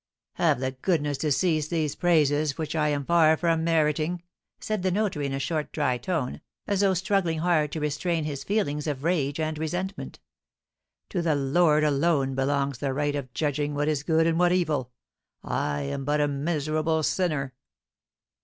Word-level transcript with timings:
"Have 0.33 0.59
the 0.61 0.71
goodness 0.71 1.19
to 1.19 1.31
cease 1.31 1.67
these 1.67 1.93
praises, 1.93 2.57
which 2.57 2.75
I 2.75 2.87
am 2.89 3.05
far 3.05 3.37
from 3.37 3.63
meriting," 3.63 4.23
said 4.59 4.81
the 4.81 4.89
notary, 4.89 5.27
in 5.27 5.31
a 5.31 5.37
short, 5.37 5.71
dry 5.71 5.99
tone, 5.99 6.41
as 6.65 6.79
though 6.79 6.95
struggling 6.95 7.37
hard 7.37 7.71
to 7.73 7.79
restrain 7.79 8.23
his 8.23 8.43
feelings 8.43 8.87
of 8.87 9.03
rage 9.03 9.39
and 9.39 9.59
resentment; 9.59 10.19
"to 11.09 11.21
the 11.21 11.35
Lord 11.35 11.83
alone 11.83 12.33
belongs 12.33 12.79
the 12.79 12.93
right 12.95 13.15
of 13.15 13.31
judging 13.35 13.75
what 13.75 13.87
is 13.87 14.01
good 14.01 14.25
and 14.25 14.39
what 14.39 14.51
evil, 14.51 14.91
I 15.43 15.81
am 15.81 16.03
but 16.03 16.19
a 16.19 16.27
miserable 16.27 17.03
sinner!" 17.03 17.53